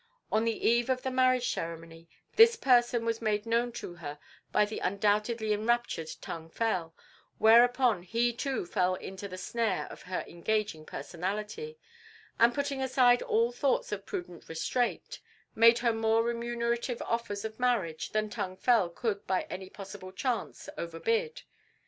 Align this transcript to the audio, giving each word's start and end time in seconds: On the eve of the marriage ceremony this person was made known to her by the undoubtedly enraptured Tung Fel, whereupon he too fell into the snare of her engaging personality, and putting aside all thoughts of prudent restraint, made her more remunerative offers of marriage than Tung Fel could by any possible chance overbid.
On 0.31 0.45
the 0.45 0.67
eve 0.67 0.89
of 0.89 1.03
the 1.03 1.11
marriage 1.11 1.47
ceremony 1.47 2.09
this 2.35 2.55
person 2.55 3.05
was 3.05 3.21
made 3.21 3.45
known 3.45 3.71
to 3.73 3.93
her 3.97 4.17
by 4.51 4.65
the 4.65 4.79
undoubtedly 4.79 5.53
enraptured 5.53 6.09
Tung 6.21 6.49
Fel, 6.49 6.95
whereupon 7.37 8.01
he 8.01 8.33
too 8.33 8.65
fell 8.65 8.95
into 8.95 9.27
the 9.27 9.37
snare 9.37 9.85
of 9.91 10.01
her 10.01 10.25
engaging 10.27 10.87
personality, 10.87 11.77
and 12.39 12.55
putting 12.55 12.81
aside 12.81 13.21
all 13.21 13.51
thoughts 13.51 13.91
of 13.91 14.07
prudent 14.07 14.49
restraint, 14.49 15.19
made 15.53 15.77
her 15.77 15.93
more 15.93 16.23
remunerative 16.23 16.99
offers 17.03 17.45
of 17.45 17.59
marriage 17.59 18.09
than 18.09 18.27
Tung 18.27 18.57
Fel 18.57 18.89
could 18.89 19.27
by 19.27 19.43
any 19.51 19.69
possible 19.69 20.11
chance 20.11 20.67
overbid. 20.79 21.43